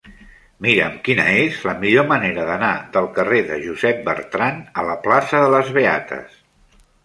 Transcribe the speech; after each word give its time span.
Mira'm 0.65 0.95
quina 1.07 1.25
és 1.41 1.59
la 1.69 1.75
millor 1.83 2.07
manera 2.13 2.47
d'anar 2.49 2.71
del 2.97 3.11
carrer 3.19 3.43
de 3.53 3.61
Josep 3.69 4.03
Bertrand 4.11 4.67
a 4.83 4.89
la 4.91 4.99
plaça 5.07 5.47
de 5.49 5.55
les 5.57 5.73
Beates. 5.81 6.45